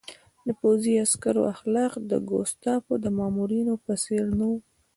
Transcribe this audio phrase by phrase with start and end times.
[0.45, 4.57] د پوځي عسکرو اخلاق د ګوستاپو د مامورینو په څېر نه وو